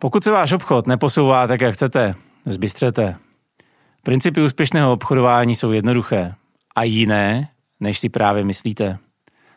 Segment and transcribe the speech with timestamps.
[0.00, 2.14] Pokud se váš obchod neposouvá tak, jak chcete,
[2.46, 3.16] zbystřete.
[4.02, 6.34] Principy úspěšného obchodování jsou jednoduché
[6.76, 7.48] a jiné,
[7.80, 8.98] než si právě myslíte.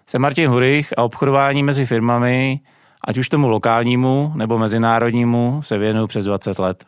[0.06, 2.60] Jsem Martin Hurich a obchodování mezi firmami,
[3.08, 6.86] ať už tomu lokálnímu nebo mezinárodnímu, se věnuju přes 20 let.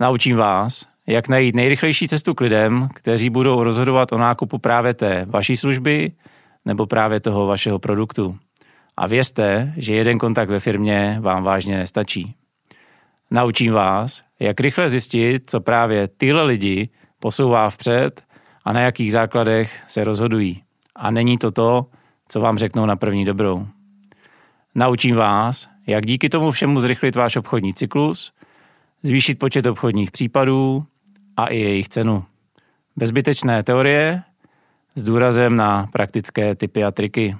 [0.00, 5.26] Naučím vás, jak najít nejrychlejší cestu k lidem, kteří budou rozhodovat o nákupu právě té
[5.28, 6.12] vaší služby
[6.64, 8.38] nebo právě toho vašeho produktu.
[8.96, 12.34] A věřte, že jeden kontakt ve firmě vám vážně nestačí.
[13.30, 18.22] Naučím vás, jak rychle zjistit, co právě tyhle lidi posouvá vpřed
[18.64, 20.62] a na jakých základech se rozhodují.
[20.96, 21.86] A není to to,
[22.28, 23.66] co vám řeknou na první dobrou.
[24.74, 28.32] Naučím vás, jak díky tomu všemu zrychlit váš obchodní cyklus,
[29.02, 30.84] zvýšit počet obchodních případů
[31.36, 32.24] a i jejich cenu.
[32.96, 34.22] Bezbytečné teorie
[34.94, 37.36] s důrazem na praktické typy a triky.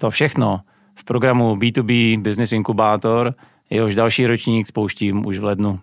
[0.00, 0.60] To všechno
[0.94, 3.34] v programu B2B Business Inkubator,
[3.70, 5.80] jehož další ročník spouštím už v lednu.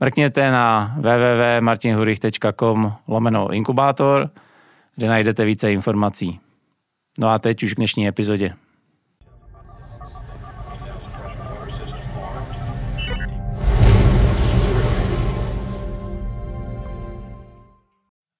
[0.00, 4.30] Mrkněte na www.martinhurich.com lomeno inkubátor,
[4.96, 6.40] kde najdete více informací.
[7.18, 8.54] No a teď už k dnešní epizodě.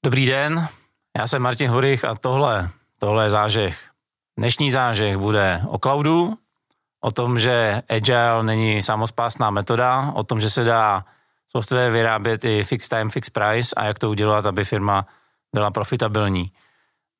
[0.05, 0.69] Dobrý den,
[1.19, 3.94] já jsem Martin Hurich a tohle, tohle je zážeh.
[4.39, 6.39] Dnešní zážeh bude o cloudu,
[7.01, 11.05] o tom, že Agile není samospásná metoda, o tom, že se dá
[11.49, 15.07] software vyrábět i fixed time, fixed price a jak to udělat, aby firma
[15.55, 16.53] byla profitabilní.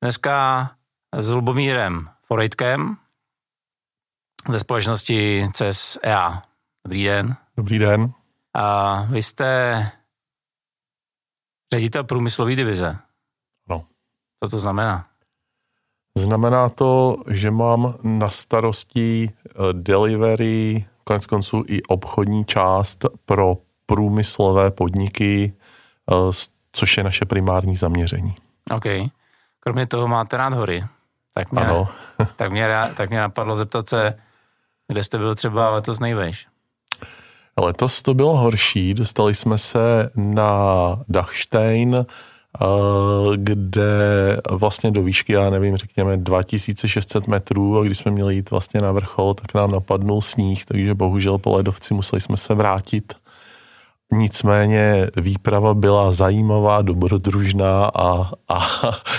[0.01, 0.71] Dneska
[1.13, 2.97] s Lubomírem Forejtkem
[4.49, 6.43] ze společnosti CES EA.
[6.85, 7.35] Dobrý den.
[7.57, 8.13] Dobrý den.
[8.53, 9.91] A vy jste
[11.73, 12.97] ředitel průmyslové divize.
[13.69, 13.87] No.
[14.43, 15.14] Co to znamená?
[16.17, 24.71] Znamená to, že mám na starosti eh, delivery, konec konců i obchodní část pro průmyslové
[24.71, 25.53] podniky,
[26.11, 26.15] eh,
[26.71, 28.35] což je naše primární zaměření.
[28.71, 28.85] OK.
[29.59, 30.83] Kromě toho máte rád hory.
[31.33, 31.87] Tak mě, ano.
[32.35, 34.13] tak mě, tak mě napadlo zeptat se,
[34.87, 36.47] kde jste byl třeba letos nejvejš?
[37.57, 38.93] Letos to bylo horší.
[38.93, 40.49] Dostali jsme se na
[41.09, 42.05] Dachstein,
[43.35, 43.83] kde
[44.51, 48.91] vlastně do výšky, já nevím, řekněme 2600 metrů a když jsme měli jít vlastně na
[48.91, 53.13] vrchol, tak nám napadnul sníh, takže bohužel po ledovci museli jsme se vrátit.
[54.11, 58.59] Nicméně výprava byla zajímavá, dobrodružná a, a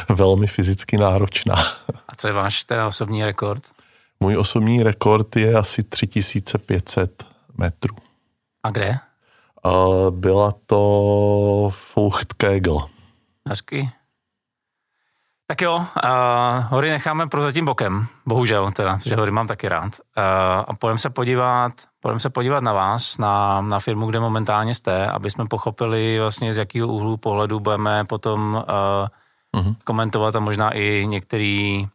[0.15, 1.55] velmi fyzicky náročná.
[2.09, 3.63] A co je váš teda osobní rekord?
[4.21, 7.25] Můj osobní rekord je asi 3500
[7.59, 7.97] metrů.
[8.63, 8.99] A kde?
[10.11, 12.96] Byla to Fuchtkegel.
[13.49, 13.93] Hezky.
[15.47, 19.85] Tak jo, uh, hory necháme prozatím bokem, bohužel teda, že hory mám taky rád.
[19.85, 20.23] Uh,
[20.69, 25.07] a půjdeme se podívat, půjdeme se podívat na vás, na, na firmu, kde momentálně jste,
[25.07, 29.77] aby jsme pochopili vlastně z jakého úhlu pohledu budeme potom uh, uh-huh.
[29.85, 31.87] komentovat a možná i některý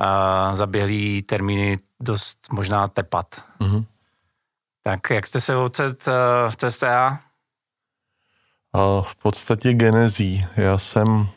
[0.00, 3.26] uh, zaběhlý termíny dost možná tepat.
[3.60, 3.84] Uh-huh.
[4.82, 6.14] Tak jak jste se ocet uh,
[6.50, 7.20] v CSTA?
[9.02, 10.44] V podstatě genezí.
[10.56, 11.28] Já jsem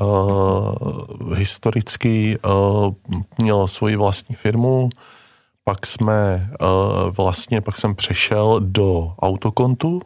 [0.00, 2.94] uh, historicky uh,
[3.38, 4.88] měl svoji vlastní firmu,
[5.64, 6.68] pak jsme uh,
[7.16, 10.02] vlastně, pak jsem přešel do autokontu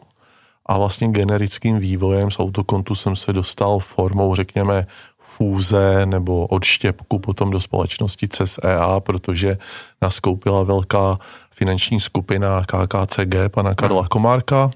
[0.65, 4.87] a vlastně generickým vývojem z autokontu jsem se dostal formou, řekněme,
[5.19, 9.57] fúze nebo odštěpku potom do společnosti CESEA, protože
[10.01, 11.19] naskoupila velká
[11.51, 14.71] finanční skupina KKCG pana Karla Komárka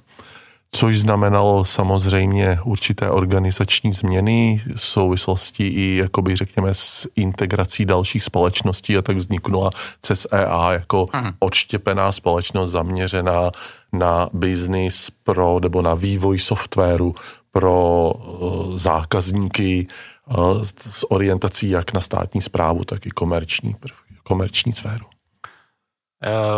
[0.78, 8.98] což znamenalo samozřejmě určité organizační změny v souvislosti i, jakoby řekněme, s integrací dalších společností
[8.98, 9.70] a tak vzniknula
[10.02, 11.34] CESEA jako Aha.
[11.40, 13.52] odštěpená společnost zaměřená
[13.94, 17.16] na biznis pro, nebo na vývoj softwaru
[17.52, 19.88] pro uh, zákazníky
[20.38, 23.76] uh, s orientací jak na státní zprávu, tak i komerční,
[24.24, 25.06] komerční sféru.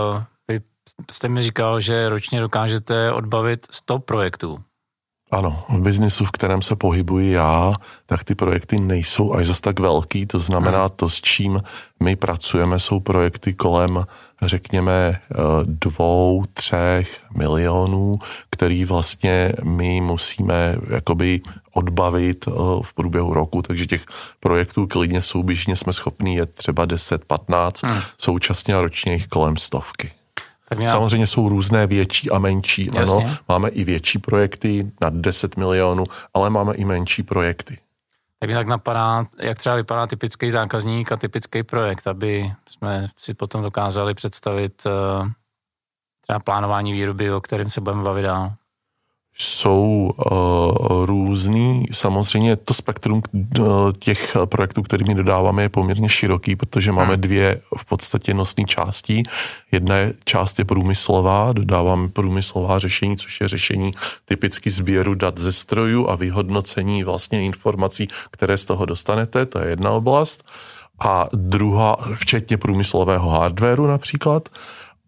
[0.08, 0.24] Uh,
[1.12, 4.60] jste mi říkal, že ročně dokážete odbavit 100 projektů.
[5.32, 7.74] Ano, v biznisu, v kterém se pohybuji já,
[8.06, 11.62] tak ty projekty nejsou až zas tak velký, to znamená to, s čím
[12.04, 14.06] my pracujeme, jsou projekty kolem,
[14.42, 18.20] řekněme, eh, dvou, třech milionů,
[18.50, 21.42] který vlastně my musíme jakoby
[21.74, 24.06] odbavit eh, v průběhu roku, takže těch
[24.40, 28.02] projektů klidně souběžně jsme schopni je třeba 10, 15, hmm.
[28.18, 30.12] současně ročně jich kolem stovky.
[30.76, 30.92] Měla...
[30.92, 32.90] Samozřejmě jsou různé větší a menší.
[32.96, 33.26] Jasně.
[33.26, 37.78] Ano, máme i větší projekty na 10 milionů, ale máme i menší projekty.
[38.40, 43.34] Tak mě tak napadá, jak třeba vypadá typický zákazník a typický projekt, aby jsme si
[43.34, 45.28] potom dokázali představit uh,
[46.22, 48.54] třeba plánování výroby, o kterém se budeme bavit dál
[49.42, 51.86] jsou uh, různý.
[51.92, 53.66] Samozřejmě to spektrum uh,
[54.00, 57.22] těch projektů, kterými dodáváme, je poměrně široký, protože máme hmm.
[57.22, 59.24] dvě v podstatě nosné části.
[59.72, 63.94] Jedna je, část je průmyslová, dodáváme průmyslová řešení, což je řešení
[64.26, 69.70] typicky sběru dat ze strojů a vyhodnocení vlastně informací, které z toho dostanete, to je
[69.70, 70.44] jedna oblast.
[71.00, 74.50] A druhá, včetně průmyslového hardwareu například.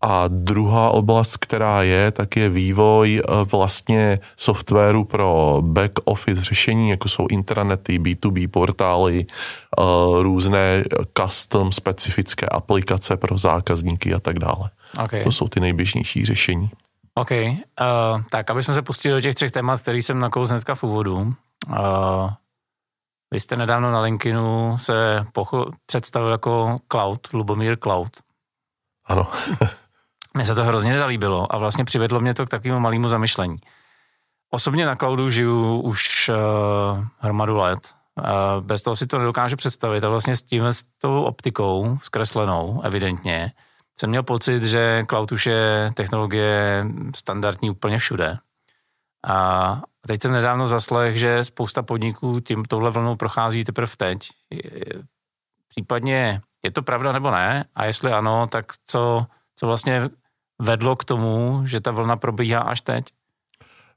[0.02, 6.90] A druhá oblast, která je, tak je vývoj eh, vlastně softwaru pro back office řešení,
[6.90, 9.84] jako jsou intranety, B2B portály, eh,
[10.22, 10.84] různé
[11.18, 14.70] custom specifické aplikace pro zákazníky a tak dále.
[15.04, 15.24] Okay.
[15.24, 16.70] To jsou ty nejběžnější řešení.
[17.16, 20.76] OK, uh, tak aby jsme se pustili do těch třech témat, který jsem nakous hnedka
[20.76, 21.16] v úvodu.
[21.16, 22.30] Uh,
[23.34, 28.12] vy jste nedávno na LinkedInu se pocho- představil jako Cloud, Lubomír Cloud.
[29.06, 29.28] Ano.
[30.34, 33.58] Mně se to hrozně zalíbilo a vlastně přivedlo mě to k takovému malému zamyšlení.
[34.50, 37.80] Osobně na cloudu žiju už uh, hromadu let.
[38.18, 38.26] Uh,
[38.66, 43.52] bez toho si to nedokážu představit a vlastně s tím, s tou optikou zkreslenou, evidentně,
[44.00, 46.86] jsem měl pocit, že cloud už je technologie
[47.16, 48.38] standardní úplně všude.
[49.28, 54.30] A teď jsem nedávno zaslech, že spousta podniků tím touhle vlnou prochází teprve teď.
[55.68, 57.66] Případně je to pravda nebo ne?
[57.76, 59.26] A jestli ano, tak co,
[59.56, 60.10] co vlastně
[60.62, 63.06] vedlo k tomu, že ta vlna probíhá až teď?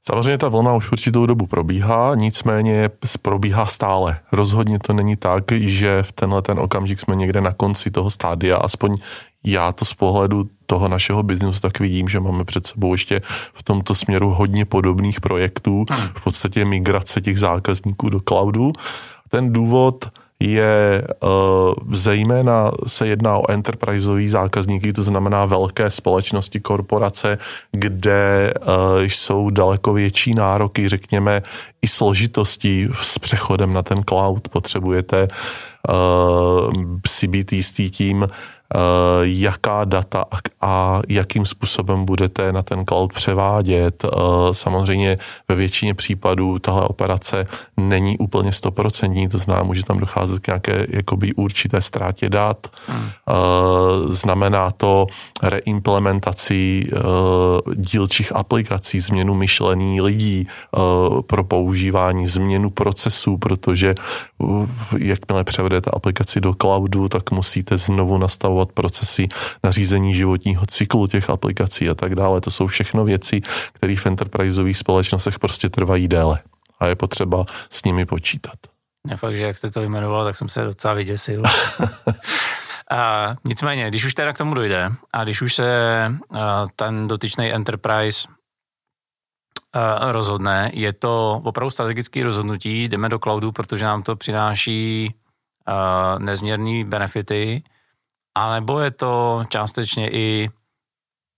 [0.07, 2.89] Samozřejmě ta vlna už určitou dobu probíhá, nicméně
[3.21, 4.19] probíhá stále.
[4.31, 8.57] Rozhodně to není tak, že v tenhle ten okamžik jsme někde na konci toho stádia,
[8.57, 8.97] aspoň
[9.45, 13.21] já to z pohledu toho našeho biznesu tak vidím, že máme před sebou ještě
[13.53, 15.85] v tomto směru hodně podobných projektů,
[16.15, 18.73] v podstatě migrace těch zákazníků do cloudu.
[19.29, 20.05] Ten důvod,
[20.39, 27.37] je uh, zejména se jedná o enterpriseový zákazníky, to znamená velké společnosti, korporace,
[27.71, 31.43] kde uh, jsou daleko větší nároky, řekněme,
[31.81, 34.49] i složitosti s přechodem na ten cloud.
[34.49, 35.29] Potřebujete uh,
[37.07, 38.27] si být jistý tím,
[38.73, 38.77] Eh,
[39.21, 40.25] jaká data
[40.61, 44.05] a jakým způsobem budete na ten cloud převádět.
[44.05, 44.09] Eh,
[44.51, 45.17] samozřejmě
[45.47, 47.45] ve většině případů tahle operace
[47.77, 52.67] není úplně stoprocentní, to znamená, může tam docházet k nějaké jakoby určité ztrátě dat.
[52.87, 53.05] Hmm.
[53.05, 53.33] Eh,
[54.13, 55.07] znamená to
[55.43, 56.89] reimplementaci
[57.75, 60.47] dílčích aplikací, změnu myšlení lidí
[61.27, 63.95] pro používání, změnu procesů, protože
[64.97, 65.43] jakmile
[65.75, 69.27] převedete aplikaci do cloudu, tak musíte znovu nastavovat procesy
[69.63, 72.41] na řízení životního cyklu těch aplikací a tak dále.
[72.41, 73.41] To jsou všechno věci,
[73.73, 76.39] které v enterpriseových společnostech prostě trvají déle
[76.79, 78.55] a je potřeba s nimi počítat.
[79.09, 81.43] Je fakt, že jak jste to jmenoval, tak jsem se docela vyděsil.
[82.91, 85.67] a, nicméně, když už teda k tomu dojde a když už se
[86.31, 88.27] a, ten dotyčný enterprise
[89.73, 95.15] a, rozhodne, je to opravdu strategické rozhodnutí, jdeme do cloudu, protože nám to přináší
[95.65, 97.63] a, nezměrný benefity,
[98.35, 100.49] anebo je to částečně i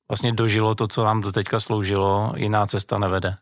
[0.09, 3.37] vlastně dožilo to, co nám do teďka sloužilo, jiná cesta nevede?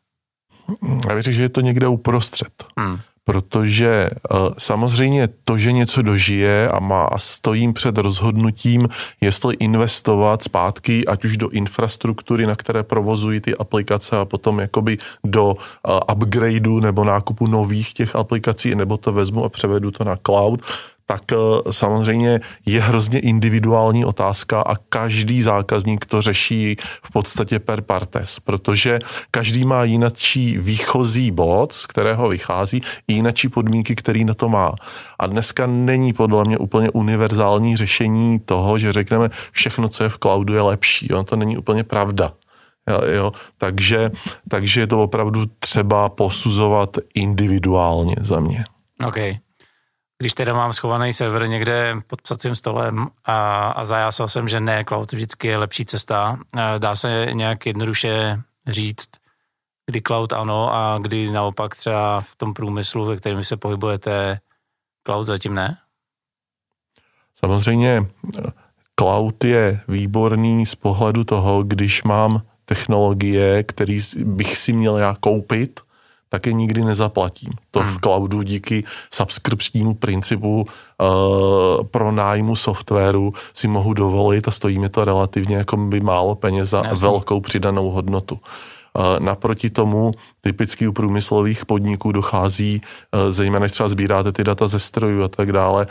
[1.10, 2.66] Já věřím, že je to někde uprostřed.
[2.78, 3.00] Hmm.
[3.26, 8.90] Protože uh, samozřejmě to, že něco dožije a má a stojím před rozhodnutím,
[9.22, 14.98] jestli investovat zpátky, ať už do infrastruktury, na které provozují ty aplikace a potom jakoby
[15.24, 20.16] do uh, upgradeu nebo nákupu nových těch aplikací, nebo to vezmu a převedu to na
[20.16, 20.62] cloud,
[21.06, 21.36] tak eh,
[21.72, 29.00] samozřejmě je hrozně individuální otázka a každý zákazník to řeší v podstatě per partes, protože
[29.32, 34.76] každý má jinačí výchozí bod, z kterého vychází, i jinačí podmínky, který na to má.
[35.20, 40.18] A dneska není podle mě úplně univerzální řešení toho, že řekneme, všechno, co je v
[40.18, 41.14] cloudu, je lepší.
[41.14, 42.34] Ono to není úplně pravda.
[42.90, 43.32] Jo, jo.
[43.58, 44.12] Takže,
[44.50, 48.66] takže je to opravdu třeba posuzovat individuálně za mě.
[49.08, 49.38] Okay
[50.18, 54.84] když teda mám schovaný server někde pod psacím stolem a, a zajásal jsem, že ne,
[54.88, 56.40] cloud vždycky je lepší cesta,
[56.78, 59.10] dá se nějak jednoduše říct,
[59.86, 64.40] kdy cloud ano a kdy naopak třeba v tom průmyslu, ve kterém se pohybujete,
[65.06, 65.78] cloud zatím ne?
[67.36, 68.06] Samozřejmě
[69.00, 75.80] cloud je výborný z pohledu toho, když mám technologie, který bych si měl já koupit
[76.30, 77.54] tak je nikdy nezaplatím.
[77.72, 77.90] To hmm.
[77.90, 84.90] v cloudu díky subskripčnímu principu uh, pro nájmu softwaru si mohu dovolit a stojí mi
[84.90, 87.02] to relativně jako by málo peněz za Jasný.
[87.02, 88.40] velkou přidanou hodnotu.
[89.20, 90.12] Naproti tomu
[90.42, 92.82] typicky u průmyslových podniků dochází,
[93.30, 95.88] zejména než třeba sbíráte ty data ze strojů a tak dále,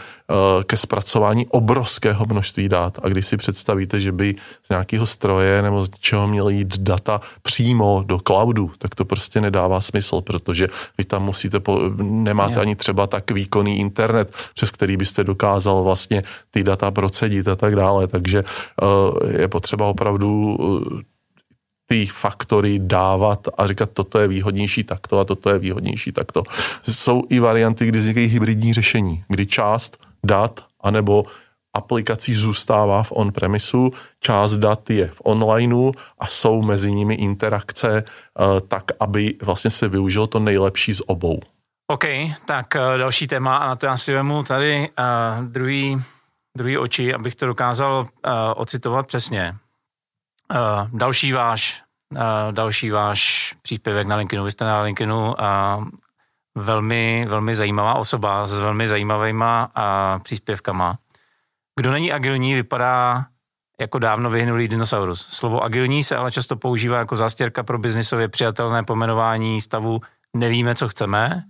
[0.67, 2.99] ke zpracování obrovského množství dat.
[3.03, 4.35] A když si představíte, že by
[4.67, 9.41] z nějakého stroje nebo z čeho měly jít data přímo do cloudu, tak to prostě
[9.41, 10.69] nedává smysl, protože
[10.99, 16.23] vy tam musíte, po, nemáte ani třeba tak výkonný internet, přes který byste dokázal vlastně
[16.51, 18.07] ty data procedit a tak dále.
[18.07, 18.45] Takže
[19.39, 20.59] je potřeba opravdu
[21.87, 26.43] ty faktory dávat a říkat, toto je výhodnější takto a toto je výhodnější takto.
[26.83, 31.25] Jsou i varianty, kdy vznikají hybridní řešení, kdy část dat anebo
[31.75, 38.61] aplikací zůstává v on-premisu, část dat je v onlineu a jsou mezi nimi interakce eh,
[38.69, 41.41] tak, aby vlastně se využilo to nejlepší z obou.
[41.87, 42.05] OK,
[42.47, 46.03] tak eh, další téma a na to já si vemu tady uh, druhý,
[46.57, 49.55] druhý oči, abych to dokázal uh, ocitovat přesně.
[50.51, 52.19] Uh, další váš, uh,
[52.51, 54.45] další váš příspěvek na LinkedInu.
[54.45, 55.35] Vy jste na LinkedInu uh,
[56.55, 60.99] velmi, velmi zajímavá osoba s velmi zajímavýma uh, příspěvkama.
[61.77, 63.27] Kdo není agilní, vypadá
[63.81, 65.27] jako dávno vyhnulý dinosaurus.
[65.31, 70.01] Slovo agilní se ale často používá jako zástěrka pro biznisově přijatelné pomenování stavu
[70.35, 71.45] nevíme, co chceme,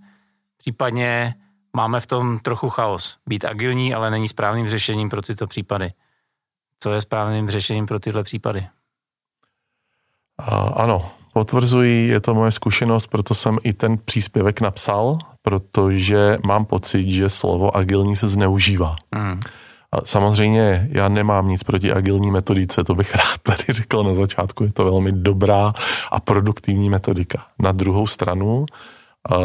[0.57, 1.35] případně
[1.75, 3.17] máme v tom trochu chaos.
[3.25, 5.93] Být agilní, ale není správným řešením pro tyto případy.
[6.79, 8.67] Co je správným řešením pro tyhle případy?
[10.73, 11.01] Ano,
[11.33, 17.29] potvrzuji, je to moje zkušenost, proto jsem i ten příspěvek napsal, protože mám pocit, že
[17.29, 18.95] slovo agilní se zneužívá.
[19.15, 19.39] Mm.
[19.91, 24.63] A samozřejmě já nemám nic proti agilní metodice, to bych rád tady řekl na začátku,
[24.63, 25.73] je to velmi dobrá
[26.11, 27.45] a produktivní metodika.
[27.59, 28.65] Na druhou stranu,
[29.31, 29.35] eh,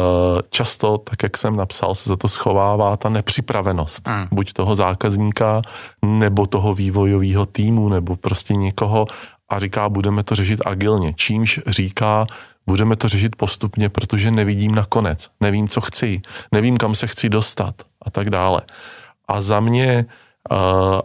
[0.49, 4.07] často, tak jak jsem napsal, se za to schovává ta nepřipravenost.
[4.07, 4.27] Mm.
[4.31, 5.61] Buď toho zákazníka,
[6.05, 9.05] nebo toho vývojového týmu, nebo prostě někoho,
[9.51, 11.13] a říká, budeme to řešit agilně.
[11.13, 12.27] Čímž říká,
[12.67, 17.29] budeme to řešit postupně, protože nevidím na konec, nevím, co chci, nevím, kam se chci
[17.29, 18.61] dostat a tak dále.
[19.27, 20.05] A za mě
[20.51, 20.57] uh,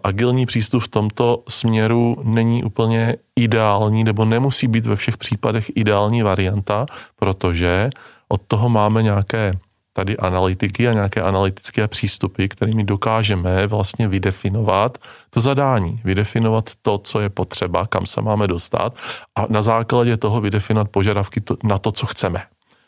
[0.04, 6.22] agilní přístup v tomto směru není úplně ideální, nebo nemusí být ve všech případech ideální
[6.22, 6.86] varianta,
[7.16, 7.90] protože
[8.28, 9.52] od toho máme nějaké
[9.96, 14.98] tady analytiky a nějaké analytické přístupy, kterými dokážeme vlastně vydefinovat
[15.30, 18.94] to zadání, vydefinovat to, co je potřeba, kam se máme dostat
[19.38, 22.42] a na základě toho vydefinovat požadavky na to, co chceme.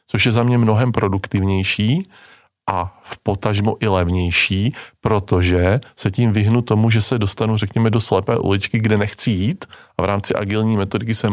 [0.07, 2.09] Což je za mě mnohem produktivnější
[2.71, 8.01] a v potažmo i levnější, protože se tím vyhnu tomu, že se dostanu, řekněme, do
[8.01, 9.65] slepé uličky, kde nechci jít
[9.99, 11.29] a v rámci agilní metodiky se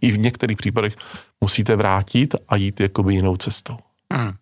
[0.00, 0.94] i v některých případech
[1.40, 3.76] musíte vrátit a jít jakoby jinou cestou.
[4.12, 4.41] Hmm.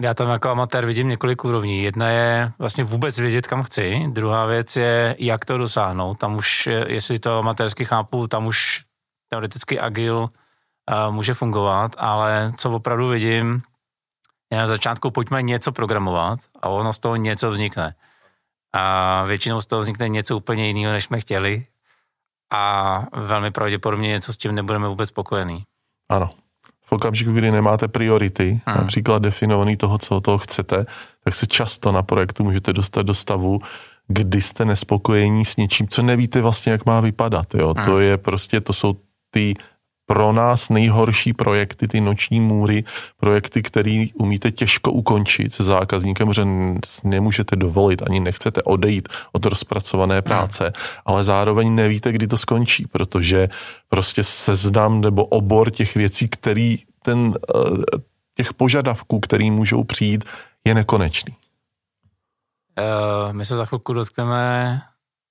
[0.00, 1.82] Já tam jako amatér vidím několik úrovní.
[1.82, 4.04] Jedna je vlastně vůbec vědět, kam chci.
[4.08, 6.18] Druhá věc je, jak to dosáhnout.
[6.18, 8.84] Tam už, jestli to amatérsky chápu, tam už
[9.28, 10.28] teoreticky agil
[11.10, 13.62] může fungovat, ale co opravdu vidím,
[14.52, 17.94] je na začátku pojďme něco programovat a ono z toho něco vznikne.
[18.72, 21.66] A většinou z toho vznikne něco úplně jiného, než jsme chtěli
[22.52, 25.62] a velmi pravděpodobně něco, s čím nebudeme vůbec spokojení.
[26.08, 26.30] Ano
[26.88, 28.76] v okamžiku, kdy nemáte priority, hmm.
[28.76, 30.86] například definovaný toho, co toho chcete,
[31.24, 33.60] tak se často na projektu můžete dostat do stavu,
[34.08, 37.54] kdy jste nespokojení s něčím, co nevíte vlastně, jak má vypadat.
[37.54, 37.74] Jo?
[37.76, 37.84] Hmm.
[37.84, 38.96] To je prostě, to jsou
[39.30, 39.54] ty
[40.08, 42.84] pro nás nejhorší projekty, ty noční můry,
[43.16, 46.46] projekty, které umíte těžko ukončit se zákazníkem, že
[47.04, 50.72] nemůžete dovolit, ani nechcete odejít od rozpracované práce, hmm.
[51.04, 53.48] ale zároveň nevíte, kdy to skončí, protože
[53.88, 57.98] prostě seznam nebo obor těch věcí, který ten, eh,
[58.34, 60.24] těch požadavků, který můžou přijít,
[60.64, 61.36] je nekonečný.
[62.78, 64.82] Uh, my se za chvilku dotkneme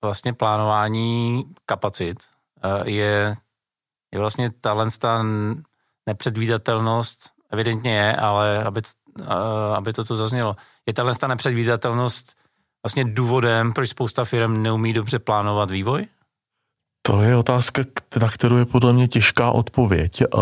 [0.04, 2.18] vlastně plánování kapacit.
[2.66, 3.34] Uh, je
[4.14, 5.26] je vlastně tahle ta
[6.08, 8.82] nepředvídatelnost, evidentně je, ale aby,
[9.76, 12.34] aby to tu zaznělo, je tahle ta nepředvídatelnost
[12.84, 16.06] vlastně důvodem, proč spousta firm neumí dobře plánovat vývoj?
[17.02, 17.82] To je otázka,
[18.22, 20.24] na kterou je podle mě těžká odpověď.
[20.34, 20.42] Uh,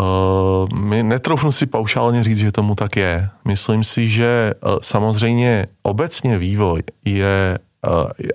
[0.80, 3.30] my netroufnu si paušálně říct, že tomu tak je.
[3.46, 7.60] Myslím si, že uh, samozřejmě obecně vývoj je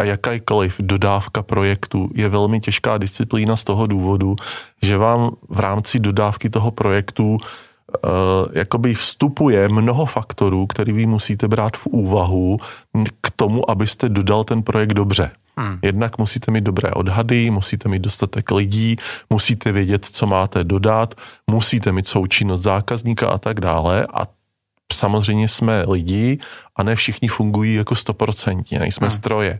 [0.01, 4.37] a jakákoliv dodávka projektu je velmi těžká disciplína z toho důvodu,
[4.83, 7.39] že vám v rámci dodávky toho projektu uh,
[8.53, 12.59] jakoby vstupuje mnoho faktorů, který vy musíte brát v úvahu
[13.21, 15.31] k tomu, abyste dodal ten projekt dobře.
[15.57, 15.79] Hmm.
[15.83, 18.97] Jednak musíte mít dobré odhady, musíte mít dostatek lidí,
[19.31, 21.15] musíte vědět, co máte dodat,
[21.51, 24.07] musíte mít součinnost zákazníka a tak dále.
[24.15, 24.27] A
[24.93, 26.39] samozřejmě jsme lidi
[26.77, 29.17] a ne všichni fungují jako stoprocentně, nejsme hmm.
[29.17, 29.59] stroje.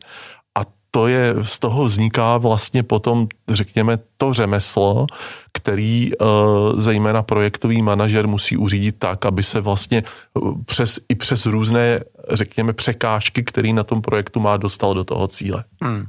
[0.59, 0.61] A
[0.91, 5.07] to je, z toho vzniká vlastně potom, řekněme, to řemeslo,
[5.53, 6.27] který uh,
[6.81, 10.03] zejména projektový manažer musí uřídit tak, aby se vlastně
[10.65, 15.65] přes, i přes různé, řekněme, překážky, který na tom projektu má, dostal do toho cíle.
[15.83, 16.05] Hmm.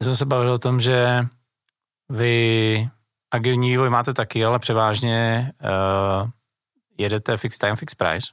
[0.00, 1.22] My jsme se bavili o tom, že
[2.08, 2.88] vy
[3.30, 6.28] agilní vývoj máte taky, ale převážně uh,
[6.98, 8.26] jedete fixed time, fixed price.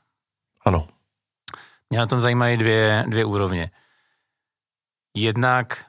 [0.70, 0.88] Ano.
[1.90, 3.72] Mě na tom zajímají dvě, dvě úrovně.
[5.18, 5.86] Jednak,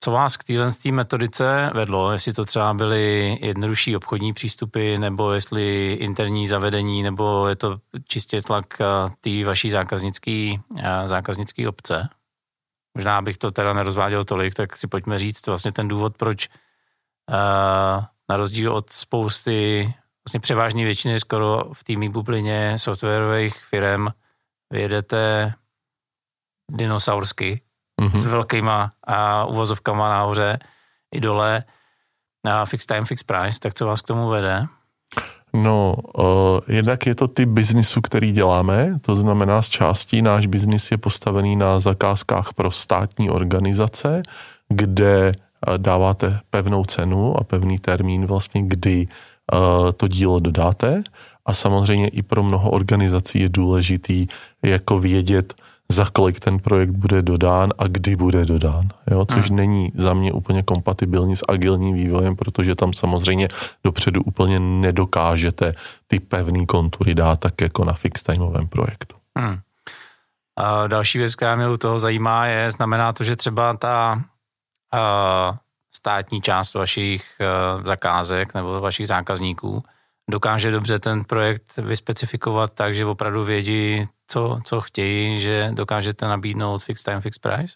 [0.00, 5.92] co vás k téhle metodice vedlo, jestli to třeba byly jednodušší obchodní přístupy, nebo jestli
[5.92, 8.84] interní zavedení, nebo je to čistě tlak eh,
[9.20, 12.08] té vaší zákaznické eh, zákaznický obce.
[12.94, 18.04] Možná bych to teda nerozváděl tolik, tak si pojďme říct vlastně ten důvod, proč uh,
[18.30, 24.06] na rozdíl od spousty, vlastně převážně většiny skoro v týmí bublině softwarových firm
[24.72, 25.54] vyjedete
[26.70, 27.60] dinosaursky
[28.00, 28.16] mm-hmm.
[28.16, 30.58] s velkýma a uvozovkama nahoře
[31.14, 31.64] i dole
[32.44, 34.66] a fixed time, fixed price, tak co vás k tomu vede?
[35.52, 40.90] No, uh, jednak je to typ biznisu, který děláme, to znamená z částí náš biznis
[40.90, 44.22] je postavený na zakázkách pro státní organizace,
[44.68, 45.32] kde
[45.76, 49.06] dáváte pevnou cenu a pevný termín vlastně, kdy
[49.96, 51.02] to dílo dodáte
[51.46, 54.26] a samozřejmě i pro mnoho organizací je důležitý
[54.62, 55.54] jako vědět,
[55.90, 58.88] za kolik ten projekt bude dodán a kdy bude dodán.
[59.10, 59.26] Jo?
[59.26, 59.56] Což hmm.
[59.56, 63.48] není za mě úplně kompatibilní s agilním vývojem, protože tam samozřejmě
[63.84, 65.74] dopředu úplně nedokážete
[66.06, 69.16] ty pevné kontury dát tak jako na fixed timeovém projektu.
[69.38, 69.58] Hmm.
[70.56, 74.22] A další věc, která mě u toho zajímá, je, znamená to, že třeba ta
[74.94, 75.56] uh,
[76.00, 79.82] státní část vašich uh, zakázek nebo vašich zákazníků
[80.30, 86.82] dokáže dobře ten projekt vyspecifikovat tak, že opravdu vědí, co, co chtějí, že dokážete nabídnout
[86.82, 87.74] fixed time, fixed price?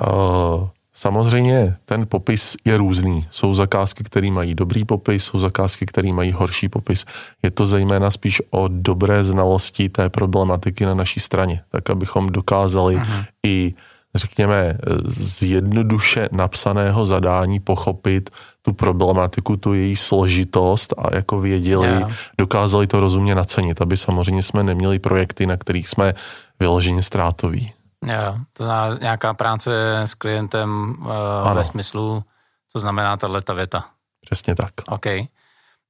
[0.00, 3.26] Uh, samozřejmě ten popis je různý.
[3.30, 7.04] Jsou zakázky, které mají dobrý popis, jsou zakázky, které mají horší popis.
[7.42, 12.96] Je to zejména spíš o dobré znalosti té problematiky na naší straně, tak abychom dokázali
[12.96, 13.24] uh-huh.
[13.46, 13.72] i
[14.14, 18.30] řekněme, z jednoduše napsaného zadání pochopit
[18.62, 22.12] tu problematiku, tu její složitost a jako věděli, yeah.
[22.38, 26.14] dokázali to rozumně nacenit, aby samozřejmě jsme neměli projekty, na kterých jsme
[26.60, 27.72] vyloženě ztrátoví.
[28.06, 32.24] Jo, to znamená nějaká práce s klientem uh, ve smyslu,
[32.72, 33.84] co znamená tato věta.
[34.20, 34.72] Přesně tak.
[34.88, 35.06] OK.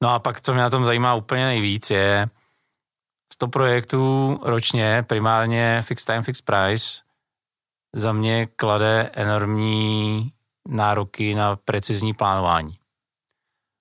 [0.03, 2.29] No a pak, co mě na tom zajímá úplně nejvíc, je
[3.33, 7.01] 100 projektů ročně, primárně fixed time, fixed price,
[7.93, 10.33] za mě klade enormní
[10.69, 12.79] nároky na precizní plánování.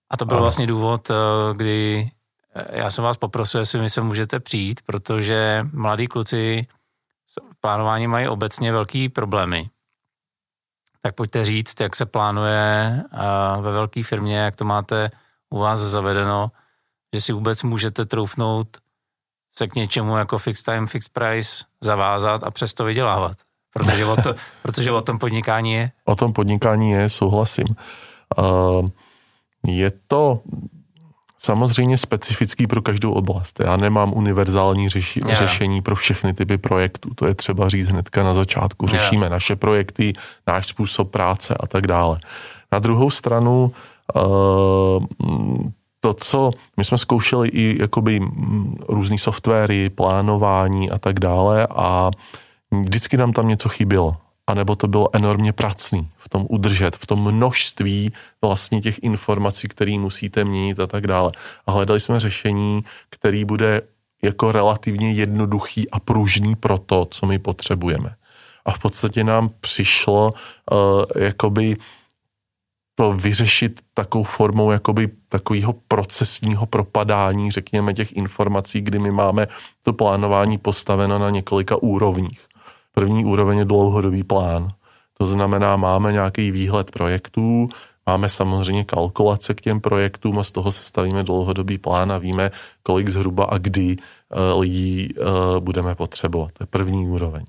[0.10, 0.44] A to byl ano.
[0.44, 1.14] vlastně důvod, eh,
[1.54, 2.12] kdy
[2.56, 6.68] eh, já jsem vás poprosil, jestli mi se můžete přijít, protože mladí kluci
[7.38, 9.70] v plánování mají obecně velký problémy.
[11.02, 15.10] Tak pojďte říct, jak se plánuje eh, ve velké firmě, jak to máte
[15.50, 16.52] u vás zavedeno,
[17.16, 18.78] že si vůbec můžete troufnout
[19.54, 23.38] se k něčemu jako fixed time, fixed price zavázat a přesto vydělávat.
[23.74, 25.92] Protože o, to, protože o tom podnikání je.
[26.06, 27.68] O tom podnikání je, souhlasím.
[28.38, 28.88] Uh,
[29.68, 30.40] je to
[31.40, 33.60] samozřejmě specifický pro každou oblast.
[33.60, 35.38] Já nemám univerzální řeši, yeah.
[35.38, 37.14] řešení pro všechny typy projektů.
[37.16, 38.88] To je třeba říct hnedka na začátku.
[38.88, 39.32] Řešíme yeah.
[39.32, 40.14] naše projekty,
[40.48, 42.20] náš způsob práce a tak dále.
[42.72, 43.72] Na druhou stranu
[44.16, 45.06] uh,
[46.00, 48.22] to, co my jsme zkoušeli i jakoby
[48.90, 52.12] různý softwary, plánování a tak dále a
[52.72, 54.18] vždycky nám tam něco chybělo.
[54.48, 59.68] A nebo to bylo enormně pracný v tom udržet, v tom množství vlastně těch informací,
[59.68, 61.32] které musíte měnit a tak dále.
[61.68, 63.82] A hledali jsme řešení, který bude
[64.24, 68.16] jako relativně jednoduchý a pružný pro to, co my potřebujeme.
[68.66, 70.34] A v podstatě nám přišlo
[70.72, 71.78] uh, jakoby
[72.96, 79.48] to vyřešit takovou formou jakoby takového procesního propadání, řekněme, těch informací, kdy my máme
[79.84, 82.51] to plánování postaveno na několika úrovních.
[82.92, 84.72] První úroveň je dlouhodobý plán.
[85.18, 87.70] To znamená, máme nějaký výhled projektů,
[88.06, 92.52] máme samozřejmě kalkulace k těm projektům a z toho se stavíme dlouhodobý plán a víme,
[92.84, 96.52] kolik zhruba a kdy uh, lidí uh, budeme potřebovat.
[96.52, 97.46] To je první úroveň.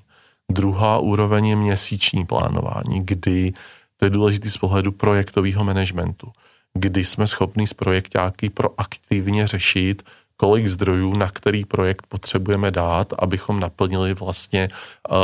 [0.53, 3.53] Druhá úroveň je měsíční plánování, kdy
[3.97, 6.33] to je důležité z pohledu projektového managementu,
[6.75, 10.03] kdy jsme schopni z projektáky proaktivně řešit,
[10.43, 14.69] kolik zdrojů na který projekt potřebujeme dát, abychom naplnili vlastně
[15.11, 15.17] uh,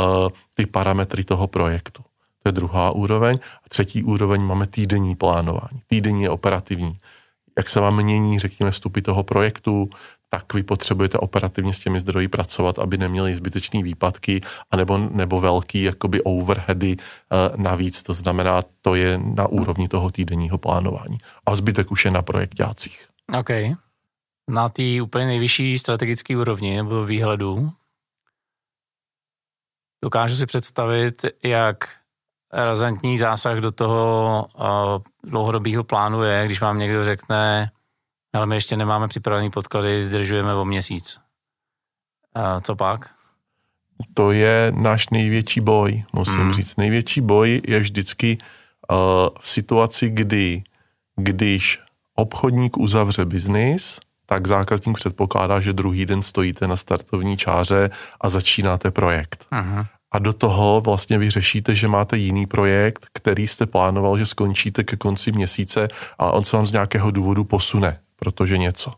[0.55, 2.03] ty parametry toho projektu.
[2.43, 3.39] To je druhá úroveň.
[3.65, 5.81] A třetí úroveň máme týdenní plánování.
[5.87, 6.93] Týdenní je operativní.
[7.57, 9.89] jak se vám mění, řekněme, vstupy toho projektu,
[10.29, 15.83] tak vy potřebujete operativně s těmi zdroji pracovat, aby neměli zbytečné výpadky anebo, nebo velký
[15.83, 18.03] jakoby overheady uh, navíc.
[18.03, 21.17] To znamená, to je na úrovni toho týdenního plánování.
[21.45, 23.07] A zbytek už je na projektácích.
[23.39, 23.49] OK.
[24.49, 27.71] Na té úplně nejvyšší strategické úrovni nebo výhledu
[30.03, 31.89] dokážu si představit, jak
[32.53, 34.65] razantní zásah do toho uh,
[35.23, 37.71] dlouhodobého plánu je, když vám někdo řekne,
[38.33, 41.19] ale my ještě nemáme připravený podklady, zdržujeme o měsíc.
[42.35, 43.09] A co pak?
[44.13, 46.53] To je náš největší boj, musím hmm.
[46.53, 46.77] říct.
[46.77, 48.97] Největší boj je vždycky uh,
[49.39, 50.63] v situaci, kdy,
[51.15, 51.79] když
[52.15, 57.89] obchodník uzavře biznis, tak zákazník předpokládá, že druhý den stojíte na startovní čáře
[58.21, 59.45] a začínáte projekt.
[59.51, 64.25] Uh-huh a do toho vlastně vy řešíte, že máte jiný projekt, který jste plánoval, že
[64.25, 65.87] skončíte ke konci měsíce
[66.19, 68.91] a on se vám z nějakého důvodu posune, protože něco.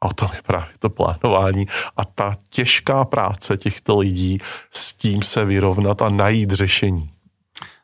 [0.00, 1.66] A o tom je právě to plánování
[1.96, 4.38] a ta těžká práce těchto lidí
[4.70, 7.10] s tím se vyrovnat a najít řešení.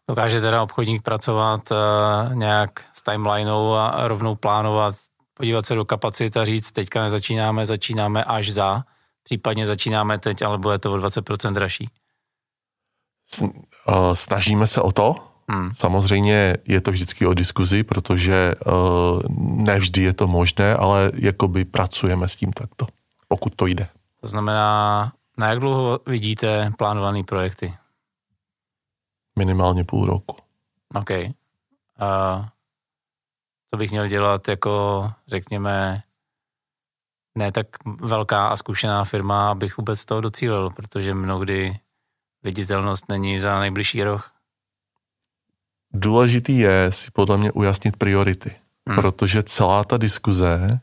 [0.09, 4.95] Dokáže teda obchodník pracovat uh, nějak s timelineou a rovnou plánovat,
[5.39, 8.85] podívat se do kapacit a říct, teďka nezačínáme, začínáme až za,
[9.23, 11.89] případně začínáme teď, ale bude to o 20% dražší.
[14.15, 15.15] Snažíme se o to.
[15.51, 15.75] Hmm.
[15.75, 19.23] Samozřejmě je to vždycky o diskuzi, protože uh,
[19.65, 22.87] nevždy je to možné, ale jakoby pracujeme s tím takto,
[23.29, 23.89] pokud to jde.
[24.21, 27.75] To znamená, na jak dlouho vidíte plánované projekty?
[29.39, 30.37] Minimálně půl roku.
[30.95, 31.11] OK.
[31.99, 32.49] A
[33.71, 36.03] co bych měl dělat jako, řekněme,
[37.39, 37.67] ne tak
[38.01, 41.79] velká a zkušená firma, abych vůbec toho docílil, protože mnohdy
[42.43, 44.31] viditelnost není za nejbližší rok?
[45.93, 48.57] Důležitý je si podle mě ujasnit priority,
[48.89, 48.97] hmm.
[48.97, 50.81] protože celá ta diskuze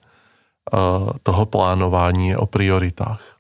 [0.74, 3.38] uh, toho plánování je o prioritách.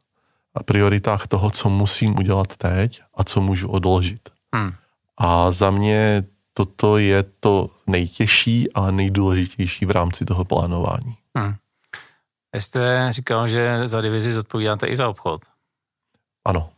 [0.55, 4.29] A prioritách toho, co musím udělat teď a co můžu odložit.
[4.55, 4.71] Hmm.
[5.17, 6.23] A za mě
[6.57, 11.17] toto je to nejtěžší a nejdůležitější v rámci toho plánování.
[11.37, 11.53] Hmm.
[12.55, 15.41] Jste říkal, že za divizi zodpovídáte i za obchod.
[16.45, 16.69] Ano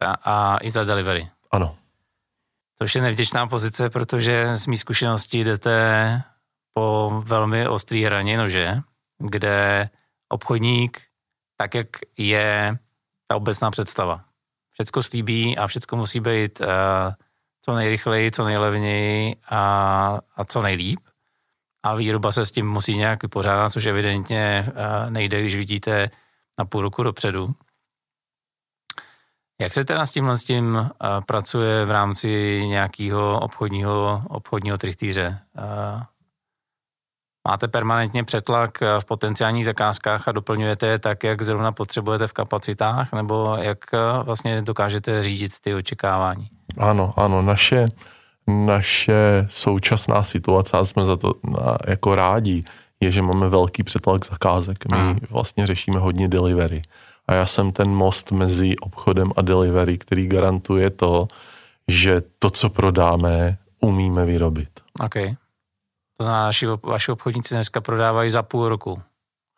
[0.00, 1.30] a, a i za delivery.
[1.50, 1.76] Ano.
[2.78, 6.22] Což je nevděčná pozice, protože z mý zkušeností jdete
[6.72, 8.80] po velmi ostrý hraně nože,
[9.18, 9.90] kde
[10.28, 11.02] obchodník,
[11.56, 12.78] tak jak je
[13.26, 14.24] ta obecná představa.
[14.70, 16.66] Všecko slíbí a všecko musí být uh,
[17.64, 21.00] co nejrychleji, co nejlevněji a, a co nejlíp.
[21.82, 26.10] A výroba se s tím musí nějak vypořádat, což evidentně uh, nejde, když vidíte
[26.58, 27.54] na půl roku dopředu.
[29.60, 30.88] Jak se teda s tímhle s tím uh,
[31.26, 35.38] pracuje v rámci nějakého obchodního, obchodního trichtýře?
[35.58, 36.02] Uh,
[37.48, 43.12] máte permanentně přetlak v potenciálních zakázkách a doplňujete je tak, jak zrovna potřebujete v kapacitách,
[43.12, 43.78] nebo jak
[44.22, 46.53] vlastně dokážete řídit ty očekávání?
[46.78, 47.88] Ano, ano, naše,
[48.46, 51.34] naše současná situace, a jsme za to
[51.86, 52.64] jako rádi,
[53.00, 54.86] je, že máme velký přetlak zakázek.
[54.86, 55.18] My hmm.
[55.30, 56.82] vlastně řešíme hodně delivery
[57.26, 61.28] a já jsem ten most mezi obchodem a delivery, který garantuje to,
[61.88, 64.80] že to, co prodáme, umíme vyrobit.
[65.00, 65.14] OK.
[66.16, 66.50] To znamená,
[66.82, 69.02] vaši obchodníci dneska prodávají za půl roku.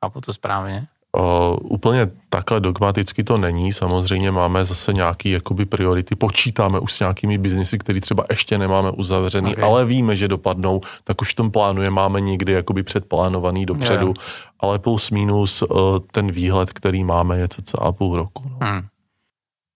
[0.03, 0.87] A to správně?
[1.19, 3.73] Uh, úplně takhle dogmaticky to není.
[3.73, 6.17] Samozřejmě máme zase nějaké jakoby priority.
[6.17, 9.65] Počítáme už s nějakými biznisy, které třeba ještě nemáme uzavřený, okay.
[9.65, 14.07] ale víme, že dopadnou, tak už v tom plánuje máme někdy jakoby předplánovaný dopředu.
[14.07, 14.17] Yeah.
[14.61, 18.43] Ale plus minus uh, ten výhled, který máme, je cca půl roku.
[18.49, 18.59] No.
[18.63, 18.83] Hmm.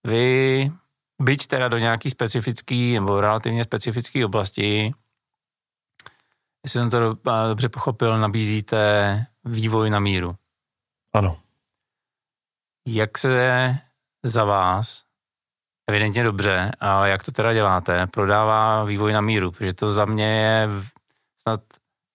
[0.06, 0.70] Vy,
[1.22, 4.92] byť teda do nějaký specifický nebo relativně specifický oblasti,
[6.64, 7.16] jestli jsem to
[7.48, 10.34] dobře pochopil, nabízíte vývoj na míru.
[11.12, 11.36] Ano.
[12.86, 13.76] Jak se
[14.24, 15.02] za vás,
[15.88, 19.50] evidentně dobře, ale jak to teda děláte, prodává vývoj na míru?
[19.50, 20.68] Protože to za mě je
[21.40, 21.60] snad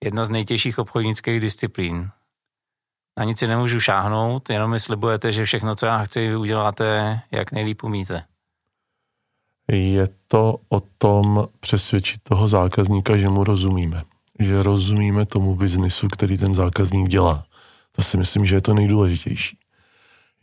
[0.04, 2.10] jedna z nejtěžších obchodnických disciplín.
[3.20, 7.52] Na nic si nemůžu šáhnout, jenom mi slibujete, že všechno, co já chci, uděláte, jak
[7.52, 8.24] nejlíp umíte.
[9.72, 14.04] Je to o tom přesvědčit toho zákazníka, že mu rozumíme.
[14.40, 17.46] Že rozumíme tomu biznisu, který ten zákazník dělá.
[17.96, 19.58] To si myslím, že je to nejdůležitější.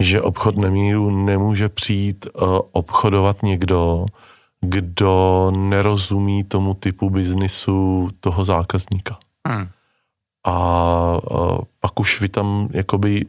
[0.01, 4.07] Že obchod nemíru nemůže přijít uh, obchodovat někdo,
[4.61, 9.19] kdo nerozumí tomu typu biznisu toho zákazníka.
[9.49, 9.69] Hmm.
[10.45, 13.27] A uh, pak už vy tam jakoby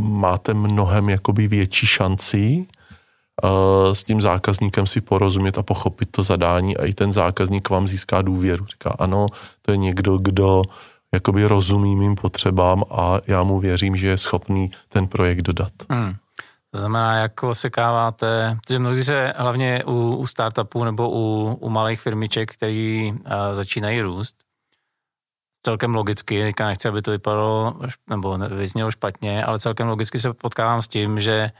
[0.00, 2.66] máte mnohem jakoby větší šanci
[3.44, 7.88] uh, s tím zákazníkem si porozumět a pochopit to zadání a i ten zákazník vám
[7.88, 8.66] získá důvěru.
[8.66, 9.26] Říká, ano,
[9.62, 10.62] to je někdo, kdo
[11.14, 15.72] jakoby rozumí mým potřebám a já mu věřím, že je schopný ten projekt dodat.
[15.90, 16.14] Hmm.
[16.70, 22.00] To znamená, jak osekáváte, že mnohdy se hlavně u, u startupů nebo u, u malých
[22.00, 23.18] firmiček, který uh,
[23.52, 24.36] začínají růst,
[25.62, 30.82] celkem logicky, teďka nechci, aby to vypadalo nebo vyznělo špatně, ale celkem logicky se potkávám
[30.82, 31.50] s tím, že